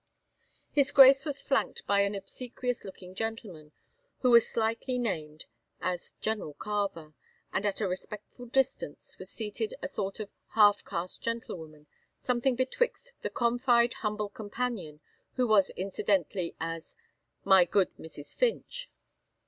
[0.71, 3.71] His Grace was flanked by an obsequious looking gentleman,
[4.21, 5.45] who was slightly named
[5.79, 7.13] as General Carver;
[7.53, 11.85] and at a respectful distance was seated a sort of half cast gentle woman,
[12.17, 15.01] something betwixt the confide humble companion,
[15.35, 16.95] who was incidentally as
[17.45, 18.35] "my good Mrs.
[18.35, 18.89] Finch."